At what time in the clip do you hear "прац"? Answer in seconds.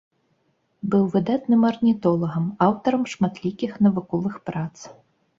4.51-4.73